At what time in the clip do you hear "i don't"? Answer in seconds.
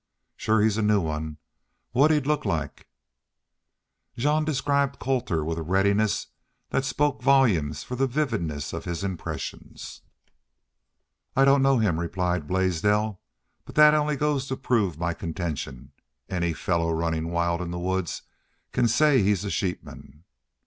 11.35-11.61